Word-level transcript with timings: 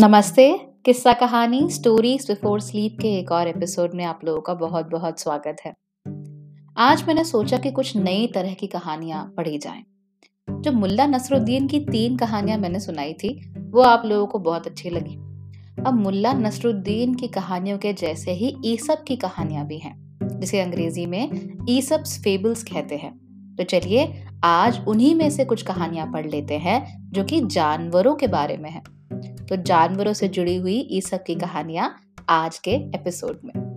नमस्ते, 0.00 0.60
किस्सा 0.84 1.12
कहानी 1.12 1.70
स्टोरीज 1.70 2.26
बिफोर 2.28 2.60
स्लीप 2.60 2.96
के 3.02 3.08
एक 3.18 3.32
और 3.32 3.48
एपिसोड 3.48 3.94
में 3.94 4.04
आप 4.04 4.20
लोगों 4.24 4.40
का 4.40 4.54
बहुत 4.54 4.86
बहुत 4.86 5.20
स्वागत 5.20 5.56
है। 5.66 5.74
आज 6.76 7.04
मैंने 7.06 7.24
सोचा 7.24 7.56
कि 7.56 7.70
कुछ 7.70 7.96
नई 7.96 8.26
तरह 8.26 8.54
की 8.54 8.66
कहानियाँ 8.66 9.34
पढ़ी 9.36 9.58
जाएँ। 9.58 9.84
जो 10.50 10.72
मुल्ला 10.72 11.06
नसरुद्दीन 11.06 11.66
की 11.66 11.80
तीन 11.80 12.16
कहानियाँ 12.16 12.58
मैंने 12.58 12.80
सुनाई 12.80 13.12
थी, 13.12 13.54
वो 13.58 13.80
आप 13.80 14.02
लोगों 14.06 14.26
को 14.26 14.38
बहुत 14.38 14.66
अच्छी 14.66 14.90
लगी। 14.90 15.14
अब 15.84 15.94
मुल्ला 15.94 16.32
नसरुद्दीन 16.32 17.14
की 17.14 17.28
कहानियों 17.28 17.78
के 17.78 17.92
जैसे 17.92 18.30
ही 18.30 18.56
ईसब 18.64 19.04
की 19.08 19.16
कहानियाँ 19.16 19.66
भी 19.66 19.78
हैं, 19.78 20.18
जिसे 20.22 20.60
अंग्रेज़ी 20.60 21.06
में 21.06 21.30
ईसब्स 21.68 22.22
फेबल्स 22.22 22.62
कहते 22.62 22.96
हैं। 22.96 23.18
तो 23.58 23.64
चलिए, 23.64 24.26
आज 24.44 24.84
उन्हीं 24.88 25.14
में 25.14 25.30
से 25.30 25.44
कुछ 25.44 25.62
कहानियाँ 25.62 26.12
पढ़ 26.12 26.26
लेते 26.26 26.58
हैं, 26.58 27.10
जो 27.12 27.24
कि 27.24 27.40
जानवरों 27.40 28.14
के 28.14 28.26
बारे 28.26 28.56
में 28.56 28.70
है। 28.70 28.97
तो 29.48 29.56
जानवरों 29.56 30.12
से 30.12 30.28
जुड़ी 30.28 30.56
हुई 30.56 30.88
ये 30.90 31.00
सब 31.00 31.24
की 31.24 31.34
कहानियाँ 31.34 31.96
आज 32.28 32.58
के 32.58 32.70
एपिसोड 32.70 33.40
में। 33.44 33.68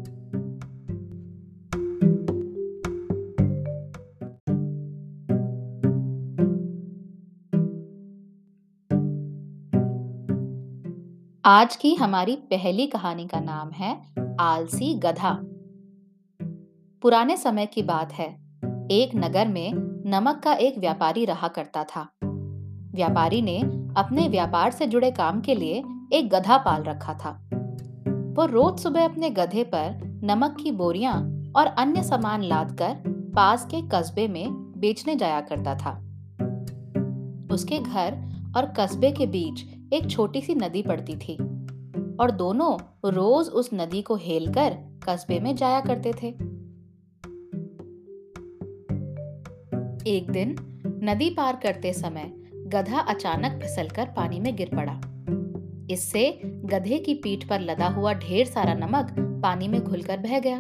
आज 11.46 11.76
की 11.76 11.96
हमारी 11.96 12.36
पहली 12.36 12.88
कहानी 12.88 13.28
का 13.28 13.40
नाम 13.40 13.72
है 13.72 14.02
आलसी 14.40 14.94
गधा। 14.94 15.40
पुराने 17.02 17.38
समय 17.38 17.66
की 17.66 17.82
बात 17.82 18.14
है। 18.14 18.30
एक 18.92 19.16
नगर 19.16 19.48
में 19.48 19.74
नमक 20.06 20.42
का 20.44 20.54
एक 20.54 20.78
व्यापारी 20.78 21.26
रहा 21.26 21.48
करता 21.48 21.84
था। 21.84 22.21
व्यापारी 22.94 23.42
ने 23.42 23.60
अपने 23.98 24.28
व्यापार 24.28 24.72
से 24.72 24.88
जुड़े 24.88 25.12
काम 25.12 25.42
के 25.42 25.56
लिए 25.56 25.84
एक 26.14 26.30
गधा 26.30 26.58
पाल 26.58 26.84
रखा 26.84 27.14
था। 27.14 27.32
वो 28.38 28.46
रोज 28.46 28.80
सुबह 28.80 29.06
अपने 29.06 29.30
गधे 29.30 29.64
पर 29.64 30.20
नमक 30.24 30.58
की 30.64 30.72
बोरियाँ 30.72 31.16
और 31.56 31.66
अन्य 31.66 32.04
सामान 32.04 32.44
लादकर 32.44 32.96
पास 33.36 33.66
के 33.66 33.82
कस्बे 33.82 34.28
में 34.28 34.54
बेचने 34.78 35.16
जाया 35.16 35.42
करता 35.42 35.76
था। 35.76 35.92
उसके 37.54 37.80
घर 37.80 38.18
और 38.58 38.66
कस्बे 38.80 39.12
के 39.12 39.26
बीच 39.26 39.64
एक 39.94 40.10
छोटी 40.10 40.42
सी 40.42 40.56
नदी 40.56 40.82
पड़ती 40.82 41.16
थी 41.16 41.36
और 42.16 42.32
दोनों 42.32 42.78
रोज 43.12 43.48
उस 43.48 43.70
नदी 43.74 44.02
को 44.02 44.16
हेलकर 44.16 44.78
कस्बे 45.10 45.40
में 45.40 45.56
जाया 45.56 45.80
करते 45.80 46.14
थे। 46.24 46.28
एक 50.10 50.32
दिन 50.32 50.56
नदी 51.04 51.30
पार 51.30 51.56
करते 51.56 51.94
समय 51.94 52.41
गधा 52.74 53.00
अचानक 53.00 53.60
फिसलकर 53.62 54.06
पानी 54.06 54.40
में 54.40 54.56
गिर 54.56 54.70
पड़ा। 54.76 54.94
इससे 55.94 56.42
गधे 56.44 56.98
की 56.98 57.14
पीठ 57.14 57.48
पर 57.48 57.60
लदा 57.60 57.88
हुआ 57.88 58.14
ढेर 58.14 58.46
सारा 58.46 58.74
नमक 58.74 59.16
पानी 59.44 59.68
में 59.68 59.80
घुलकर 59.82 60.18
बह 60.18 60.40
गया। 60.40 60.58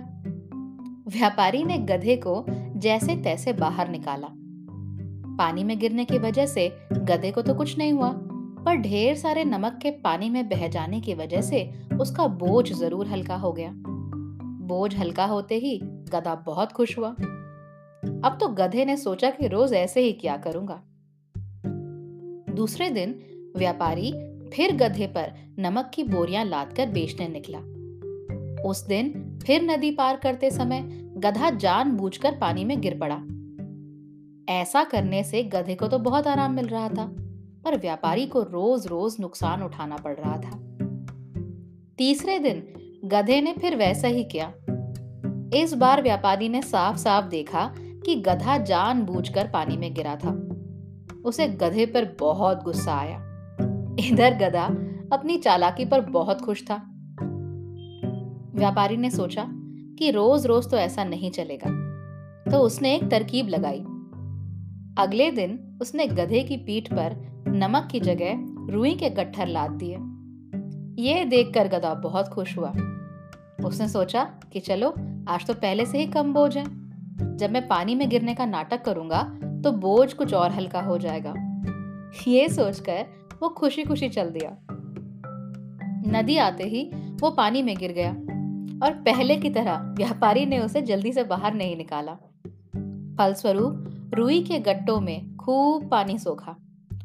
व्यापारी 1.08 1.64
ने 1.64 1.78
गधे 1.78 2.16
को 2.16 2.45
जैसे 2.80 3.16
तैसे 3.16 3.53
बाहर 3.53 3.90
निकाला। 3.90 4.28
पानी 5.38 5.64
में 5.64 5.78
गिरने 5.80 6.06
की 6.06 6.18
वजह 6.18 6.45
से 6.45 6.68
गधे 6.94 7.31
को 7.31 7.42
तो 7.42 7.53
कुछ 7.53 7.78
नहीं 7.78 7.94
हुआ, 7.94 8.12
पर 8.66 8.75
ढेर 8.75 9.16
सारे 9.16 9.44
नमक 9.44 9.80
के 9.81 9.92
पानी 9.92 10.30
में 10.30 10.50
बह 10.50 10.68
जाने 10.68 11.02
की 11.02 11.14
वजह 11.14 11.42
से 11.42 11.64
उसका 12.02 12.28
बोझ 12.28 12.72
ज़रूर 12.73 13.08
हल्का 13.08 13.36
हो 13.36 13.52
गया। 13.53 13.72
बोझ 14.68 14.96
हल्का 14.96 15.25
होते 15.25 15.56
ही 15.56 15.80
गधा 15.84 16.36
बहुत 16.36 16.72
खुश 16.72 16.98
हुआ। 16.98 17.09
अब 17.09 18.38
तो 18.42 18.48
गधे 18.48 18.86
ने 18.86 18.98
सोचा 18.98 19.30
कि 19.30 19.48
रोज 19.48 19.73
ऐसे 19.73 20.02
ही 20.02 20.12
क्या 20.12 20.38
करूँगा। 20.38 20.81
दूसरे 22.56 22.90
दिन 22.90 23.20
व्यापारी 23.58 24.12
फिर 24.54 24.76
गधे 24.76 25.08
पर 25.08 25.32
नमक 25.60 25.92
की 25.94 26.04
बोरियाँ 26.04 26.46
लादकर 26.46 26.90
बेचने 26.90 27.28
निकला। 27.28 27.59
उस 28.70 28.86
दिन 28.88 29.40
फिर 29.46 29.62
नदी 29.62 29.92
पार 29.92 30.16
करते 30.16 30.52
समय 30.52 30.81
गधा 31.18 31.50
जानबूझकर 31.50 32.31
पानी 32.31 32.66
में 32.66 32.81
गिर 32.81 32.98
पड़ा। 33.00 33.16
ऐसा 34.53 34.84
करने 34.84 35.24
से 35.24 35.44
गधे 35.44 35.75
को 35.75 35.88
तो 35.88 36.00
बहुत 36.00 36.28
आराम 36.28 36.53
मिल 36.53 36.68
रहा 36.68 36.90
था, 36.90 37.06
पर 37.64 37.78
व्यापारी 37.78 38.25
को 38.25 38.42
रोज 38.42 38.88
रोज 38.88 39.16
नुकसान 39.20 39.64
उठाना 39.64 39.96
पड़ 39.96 40.16
रहा 40.20 40.38
था। 40.38 40.59
तीसरे 41.98 42.40
दिन 42.40 42.64
गधे 43.06 43.42
ने 43.42 43.54
फिर 43.54 43.75
वैसा 43.75 44.08
ही 44.08 44.24
किया। 44.24 44.54
इस 45.64 45.74
बार 45.74 46.02
व्यापारी 46.02 46.50
ने 46.50 46.62
साफ़ 46.62 46.98
साफ़ 46.98 47.25
देखा 47.25 47.75
कि 47.80 48.16
गधा 48.16 48.58
जानबूझकर 48.58 49.48
पानी 49.48 49.78
में 49.78 49.94
गिरा 49.94 50.16
था। 50.16 50.31
उसे 51.26 51.48
गधे 51.48 51.86
पर 51.86 52.16
बहुत 52.20 52.64
गुस्सा 52.64 52.94
आया। 52.94 53.18
इधर 54.00 54.38
गधा 54.38 54.66
अपनी 55.16 55.38
चालाकी 55.38 55.86
पर 55.86 56.02
बहुत 56.02 56.42
खुश 56.42 56.64
था। 56.64 56.76
व्यापारी 58.56 58.98
ने 58.98 59.09
सोचा 59.09 59.46
कि 60.00 60.12
रोज 60.12 60.46
रोज 60.46 60.72
तो 60.72 60.78
ऐसा 60.78 61.04
नहीं 61.04 61.31
चलेगा। 61.31 61.70
तो 62.52 62.58
उसने 62.58 62.96
एक 62.96 63.12
तरकीब 63.12 63.48
लगाई। 63.48 63.80
अगले 64.98 65.31
दिन 65.31 65.78
उसने 65.81 66.08
गधे 66.08 66.44
की 66.44 66.58
पीठ 66.58 66.94
पर 66.94 67.16
नमक 67.48 67.88
की 67.92 68.00
जगह 68.00 68.34
रुई 68.74 68.96
के 68.96 69.10
गट्ठर 69.10 69.48
लाद 69.48 69.72
दिए। 69.72 69.98
ये 71.04 71.26
देखकर 71.26 71.68
गधा 71.68 71.94
बहुत 71.94 72.28
खुश 72.28 72.58
हुआ। 72.58 72.70
उसने 73.66 73.88
सोचा 73.90 74.24
कि 74.24 74.60
चलो 74.60 74.90
आज 75.28 75.48
तो 75.48 75.54
पहले 75.54 75.86
से 75.86 75.98
ही 75.98 76.06
कम 76.06 76.34
बोझ 76.34 76.58
है। 76.58 76.66
जब 77.38 77.52
मैं 77.52 77.68
पानी 77.68 77.96
में 77.96 78.10
गिरने 78.10 78.36
का 78.36 78.46
नाटक 78.46 78.81
करूँगा 78.81 79.40
तो 79.64 79.72
बोझ 79.72 80.14
कुछ 80.14 80.34
और 80.34 80.52
हल्का 80.52 80.82
हो 80.82 80.98
जाएगा। 80.98 81.34
ये 82.28 82.50
सोचकर 82.50 83.06
वो 83.42 83.50
खुशी 83.50 83.84
खुशी 83.84 84.10
चल 84.10 84.30
दिया। 84.30 84.58
नदी 86.12 86.38
आते 86.38 86.64
ही 86.64 86.92
वो 87.22 87.32
पानी 87.32 87.64
में 87.64 87.78
गिर 87.78 87.92
गया 87.92 88.12
और 88.86 88.94
पहले 88.94 89.38
की 89.38 89.50
तरह 89.50 89.78
व्यापारी 89.78 90.46
ने 90.46 90.60
उसे 90.60 90.82
जल्दी 90.82 91.14
से 91.14 91.24
बाहर 91.24 91.54
नहीं 91.54 91.78
निकाला। 91.78 92.14
फलस्वरूप 93.18 93.88
रुई 94.14 94.44
के 94.44 94.60
गट्टों 94.60 95.00
में 95.00 95.38
खूब 95.38 95.90
पानी 95.90 96.18
सोखा 96.18 96.56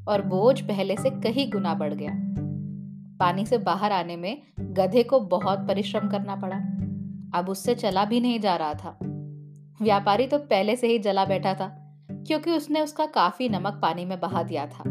और 0.09 0.23
बोझ 0.23 0.61
पहले 0.61 0.97
से 0.97 1.11
कहीं 1.11 1.53
गुना 1.53 1.75
बढ़ 1.75 1.95
गया। 1.95 2.13
पानी 3.19 3.47
से 3.47 3.59
बाहर 3.59 3.93
आने 3.93 4.17
में 4.17 4.43
गधे 4.61 5.03
को 5.03 5.21
बहुत 5.21 5.59
परिश्रम 5.59 6.09
करना 6.09 6.37
पड़ा। 6.37 6.57
अब 7.39 7.49
उससे 7.49 7.75
चला 7.75 8.05
भी 8.05 8.21
नहीं 8.21 8.41
जा 8.41 8.57
रहा 8.57 8.75
था। 8.75 8.99
व्यापारी 9.83 10.27
तो 10.27 10.39
पहले 10.39 10.77
से 10.77 10.87
ही 10.87 10.99
जला 10.99 11.25
बैठा 11.25 11.55
था। 11.55 11.86
क्योंकि 12.27 12.51
उसने 12.51 12.81
उसका 12.81 13.07
काफ़ी 13.07 13.49
नमक 13.49 13.79
पानी 13.83 14.05
में 14.05 14.21
बहा 14.21 14.43
दिया 14.43 14.67
था। 14.67 14.83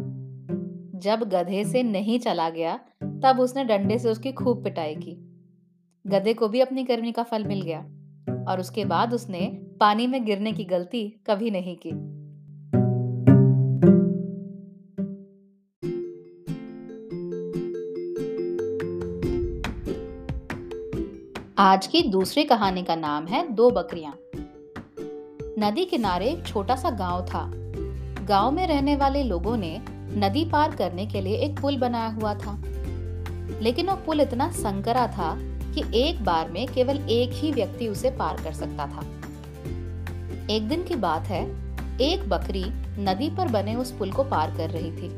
जब 1.00 1.24
गधे 1.24 1.64
से 1.66 1.84
नहीं 1.84 2.20
चला 2.20 2.50
गया 2.50 2.80
तब 3.24 3.40
उसने 3.40 3.64
डंडे 3.64 3.98
से 4.00 4.10
उसकी 4.10 4.32
खूब 4.32 4.64
पिटाई 4.64 4.96
की। 4.96 5.16
गधे 6.08 6.34
को 6.34 6.48
भी 6.48 6.60
अपनी 6.60 6.84
गर्मी 6.84 7.12
का 7.12 7.24
फल 7.24 7.44
मिल 7.44 7.62
गया 7.62 7.80
और 8.50 8.60
उसके 8.60 8.86
बाद 8.86 9.14
उसने 9.14 9.48
पानी 9.80 10.08
में 10.08 10.26
गिरने 10.26 10.54
की 10.54 10.64
गलती 10.64 11.08
कभी 11.28 11.52
नहीं 11.52 11.76
की। 11.86 11.92
आज 21.58 21.88
की 21.88 22.02
दूसरी 22.02 22.44
कहानी 22.44 22.84
का 22.84 22.96
नाम 22.96 23.26
है 23.26 23.48
दो 23.54 23.70
बकरियाँ। 23.70 24.18
नदी 25.60 25.86
किनारे 25.86 26.30
एक 26.30 26.46
छोटा 26.46 26.76
सा 26.76 26.90
गाँव 26.90 27.26
था। 27.26 27.52
गाँव 28.26 28.52
में 28.52 28.68
रहने 28.68 28.96
वाले 28.96 29.24
लोगों 29.24 29.58
ने 29.58 29.82
नदी 29.92 30.46
पार 30.46 30.76
करने 30.76 31.06
के 31.06 31.22
लिए 31.22 31.38
एक 31.38 31.60
पुल 31.60 31.78
बनाया 31.78 32.08
हुआ 32.08 32.34
था। 32.34 32.62
लेकिन 33.62 33.90
वो 33.90 33.96
पुल 33.96 34.22
इतना 34.22 34.52
संकरा 34.52 35.08
था 35.08 35.38
कि 35.40 36.00
एक 36.00 36.24
बार 36.24 36.50
में 36.50 36.68
केवल 36.68 36.98
एक 37.10 37.32
ही 37.34 37.52
व्यक्ति 37.52 37.88
उसे 37.88 38.10
पार 38.10 38.42
कर 38.44 38.54
सकता 38.54 38.88
था। 38.88 39.06
एक 40.50 40.68
दिन 40.68 40.84
की 40.84 40.96
बात 40.96 41.22
है, 41.22 41.44
एक 42.00 42.30
बकरी 42.30 42.66
नदी 43.04 43.30
पर 43.30 43.48
बने 43.48 43.76
उस 43.76 43.92
पुल 43.92 44.12
को 44.12 44.24
पार 44.24 44.58
कर 44.58 44.70
रही 44.70 44.92
थी। 44.92 45.18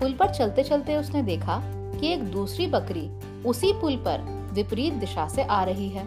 पुल 0.00 0.12
पर 0.12 0.34
चलते 0.34 0.62
चलते 0.62 0.96
उसने 0.96 1.22
देखा 1.22 1.62
कि 2.00 2.12
एक 2.12 2.24
दूसरी 2.24 2.66
बकरी 2.66 3.10
उसी 3.42 3.72
पुल 3.72 3.96
पर 3.96 4.50
विपरीत 4.52 4.94
दिशा 4.94 5.28
से 5.28 5.42
आ 5.42 5.64
रही 5.64 5.88
है। 5.88 6.04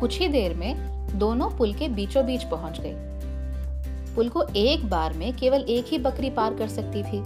कुछ 0.00 0.18
ही 0.18 0.28
देर 0.28 0.54
में 0.54 0.95
दोनों 1.14 1.50
पुल 1.50 1.74
के 1.74 1.88
बीचों 1.88 2.24
बीच 2.26 2.44
पहुँच 2.44 2.80
गई 2.80 2.94
पुल 4.14 4.28
को 4.28 4.42
एक 4.56 4.88
बार 4.90 5.12
में 5.12 5.36
केवल 5.36 5.62
एक 5.62 5.86
ही 5.86 5.98
बकरी 5.98 6.30
पार 6.30 6.54
कर 6.54 6.68
सकती 6.68 7.02
थी। 7.02 7.22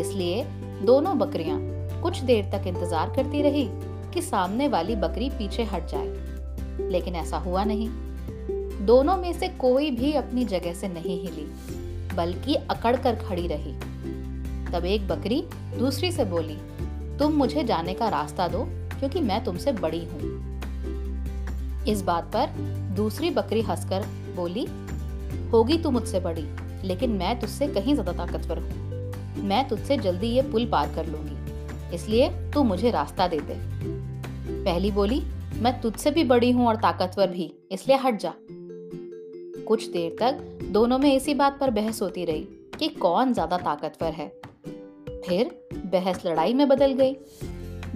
इसलिए 0.00 0.44
दोनों 0.84 1.18
बकरियाँ 1.18 1.58
कुछ 2.02 2.18
देर 2.18 2.44
तक 2.44 2.66
इंतज़ार 2.66 3.12
करती 3.16 3.42
रही 3.42 3.68
कि 4.14 4.22
सामने 4.22 4.68
वाली 4.68 4.96
बकरी 4.96 5.30
पीछे 5.30 5.64
हट 5.64 5.86
जाए। 5.86 6.88
लेकिन 6.90 7.14
ऐसा 7.14 7.38
हुआ 7.38 7.64
नहीं। 7.64 7.88
दोनों 8.86 9.16
में 9.16 9.32
से 9.32 9.48
कोई 9.48 9.90
भी 9.90 10.12
अपनी 10.12 10.44
जगह 10.44 10.74
से 10.74 10.88
नहीं 10.88 11.20
हिली, 11.20 11.46
बल्कि 12.16 12.54
अकड़ 12.54 12.96
कर 12.96 13.14
खड़ी 13.14 13.46
रही। 13.46 13.72
तब 14.72 14.84
एक 14.84 15.08
बकरी 15.08 15.42
दूसरी 15.78 16.12
से 16.12 16.24
बोली, 16.24 16.56
तुम 17.18 17.32
मुझे 17.32 17.64
जाने 17.64 17.94
का 17.94 18.08
रास्ता 18.08 18.48
दो, 18.48 18.64
क्योंकि 18.98 19.20
मैं 19.20 19.44
तुमसे 19.44 19.72
बड़ी 19.72 20.04
हूँ। 20.04 20.33
इस 21.88 22.02
बात 22.02 22.24
पर 22.26 22.50
दूसरी 22.96 23.30
बकरी 23.30 23.60
हंसकर 23.62 24.06
बोली, 24.36 24.66
होगी 25.52 25.78
तू 25.78 25.90
मुझसे 25.90 26.20
बड़ी, 26.20 26.46
लेकिन 26.84 27.10
मैं 27.12 27.38
तुझसे 27.40 27.66
कहीं 27.68 27.94
ज़्यादा 27.94 28.12
ताकतवर 28.14 28.58
हूँ। 28.58 29.42
मैं 29.44 29.66
तुझसे 29.68 29.96
जल्दी 29.98 30.26
ये 30.26 30.42
पुल 30.42 30.66
पार 30.66 30.94
कर 30.94 31.06
लूँगी, 31.06 31.94
इसलिए 31.94 32.28
तू 32.54 32.62
मुझे 32.62 32.90
रास्ता 32.90 33.26
दे 33.28 33.40
दे। 33.40 33.54
पहली 34.64 34.90
बोली, 34.90 35.22
मैं 35.54 35.80
तुझसे 35.80 36.10
भी 36.10 36.24
बड़ी 36.24 36.50
हूँ 36.50 36.66
और 36.68 36.76
ताकतवर 36.76 37.26
भी, 37.26 37.52
इसलिए 37.72 37.96
हट 37.96 38.20
जा। 38.20 38.32
कुछ 39.64 39.86
देर 39.88 40.16
तक 40.20 40.40
दोनों 40.72 40.98
में 40.98 41.14
इसी 41.14 41.34
बात 41.34 41.58
पर 41.60 41.70
बहस 41.70 42.00
होती 42.02 42.24
रही 42.24 42.46
कि 42.78 42.88
कौन 42.88 43.32
ज़्यादा 43.32 43.58
ताकतवर 43.58 44.12
है। 44.12 44.28
फिर 45.20 45.50
बहस 45.86 46.24
लड़ाई 46.26 46.54
में 46.54 46.66
बदल 46.68 46.92
गई। 46.92 47.16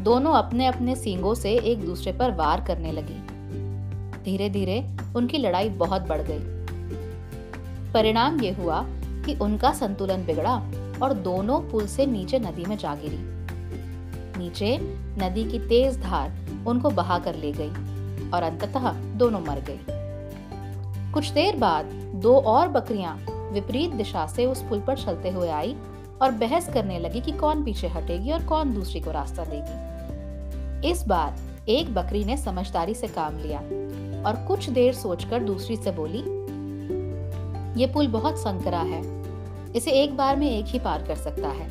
दोनों 0.01 0.33
अपने 0.35 0.67
अपने 0.67 0.95
सींगों 0.97 1.35
से 1.35 1.57
एक 1.63 1.85
दूसरे 1.85 2.13
पर 2.13 2.35
वार 2.35 2.65
करने 2.67 2.93
लगी। 2.93 3.21
धीरे 4.25 4.49
धीरे 4.51 4.85
उनकी 5.17 5.39
लड़ाई 5.39 5.69
बहुत 5.69 6.03
बढ़ 6.03 6.23
गई। 6.23 6.39
परिणाम 7.93 8.41
ये 8.41 8.51
हुआ 8.51 8.85
कि 9.27 9.35
उनका 9.35 9.73
संतुलन 9.73 10.25
बिगड़ा 10.27 10.55
और 11.03 11.13
दोनों 11.13 11.61
पुल 11.61 11.87
से 11.87 12.07
नीचे 12.07 12.39
नदी 12.39 12.65
में 12.65 12.77
जा 12.77 12.95
गिरी। 12.95 13.19
नीचे 14.39 14.79
नदी 15.19 15.45
की 15.45 15.59
तेज 15.59 15.99
धार 16.01 16.33
उनको 16.67 16.91
बहा 16.91 17.19
कर 17.19 17.35
ले 17.35 17.53
गई 17.53 17.71
और 18.31 18.43
अंततः 18.43 18.91
दोनों 18.93 19.41
मर 19.41 19.61
गए। 19.61 19.79
कुछ 21.13 21.31
देर 21.31 21.57
बाद 21.57 21.85
दो 22.15 22.35
और 22.37 22.69
बकरियाँ 22.69 23.17
विपरीत 23.53 23.91
दिशा 23.91 24.27
से 24.27 24.47
उस 24.47 24.63
पुल 24.63 24.81
पर 24.81 24.97
चलते 24.97 25.31
हुए 25.31 25.49
आई 25.49 25.77
और 26.23 26.31
बहस 26.31 26.69
करने 26.73 26.99
लगी 26.99 27.21
कि 27.21 27.33
कौन 27.33 27.65
पीछे 27.65 27.89
हटेगी 27.89 28.33
और 28.33 28.45
कौन 28.45 28.75
दूसरी 28.75 29.01
को 29.01 29.11
रास्ता 29.11 29.45
देगी। 29.45 30.91
इस 30.91 31.05
बार 31.09 31.37
एक 31.69 31.95
बकरी 31.95 32.25
ने 32.25 32.37
समझदारी 32.37 32.95
से 32.95 33.09
काम 33.09 33.39
लिया। 33.39 33.61
और 34.27 34.45
कुछ 34.49 34.69
देर 34.71 34.95
सोचकर 34.95 35.43
दूसरी 35.43 35.77
से 35.77 35.91
बोली, 35.91 36.19
ये 37.81 37.87
पुल 37.87 38.09
बहुत 38.09 38.39
संकरा 38.39 38.81
है। 38.81 39.03
इसे 39.77 39.91
एक 39.93 40.17
बार 40.17 40.37
में 40.37 40.51
एक 40.51 40.67
ही 40.67 40.79
पार 40.79 41.03
कर 41.03 41.17
सकता 41.17 41.49
है। 41.49 41.67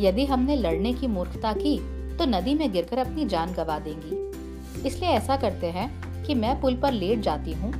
यदि 0.00 0.24
हमने 0.24 0.56
लड़ने 0.56 0.92
की 0.92 1.06
मूर्खता 1.06 1.52
की 1.52 1.78
तो 2.16 2.24
नदी 2.24 2.54
में 2.54 2.70
गिरकर 2.72 2.98
अपनी 2.98 3.24
जान 3.24 3.52
गवा 3.52 3.78
देंगी। 3.78 4.88
इसलिए 4.88 5.10
ऐसा 5.10 5.36
करते 5.36 5.66
हैं 5.66 6.24
कि 6.24 6.34
मैं 6.34 6.60
पुल 6.60 6.76
पर 6.76 6.92
लेट 6.92 7.20
जाती 7.20 7.52
हूँ। 7.52 7.72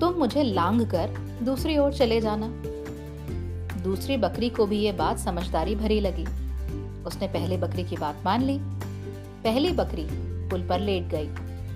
तुम 0.00 0.14
मुझे 0.14 0.42
लांग 0.42 0.80
कर 0.86 1.10
दूसरी 1.42 1.76
ओर 1.78 1.92
चले 1.92 2.20
जाना। 2.20 2.48
दूसरी 3.84 4.16
बकरी 4.16 4.48
को 4.50 4.66
भी 4.66 4.78
ये 4.78 4.92
बात 4.92 5.18
समझदारी 5.18 5.74
भरी 5.74 6.00
लगी। 6.00 6.24
उसने 7.06 7.26
पहली 7.28 7.56
बकरी 7.56 7.84
की 7.84 7.96
बात 7.96 8.22
मान 8.24 8.42
ली। 8.42 8.58
पहली 9.44 9.70
बकरी 9.70 10.06
पुल 10.50 10.62
पर 10.62 10.80
लेट 10.80 11.08
गई 11.08 11.28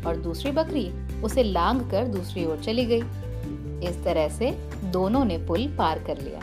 और 0.02 0.16
दूसरी 0.16 0.50
बकरी 0.50 0.88
उसे 1.24 1.42
लांग 1.42 1.80
कर 1.90 2.06
दूसरी 2.06 2.44
ओर 2.46 2.58
चली 2.58 2.84
गई। 2.84 3.02
इस 3.88 4.04
तरह 4.04 4.28
से 4.28 4.50
दोनों 4.84 5.24
ने 5.24 5.38
पुल 5.38 5.66
पार 5.78 5.98
कर 5.98 6.18
लिया। 6.18 6.40